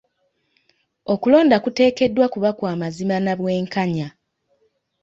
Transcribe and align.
Okulonda 1.13 1.55
kuteekeddwa 1.63 2.25
kuba 2.33 2.49
kwa 2.57 2.71
mazima 2.81 3.15
na 3.25 3.33
bwenkanya. 3.39 4.07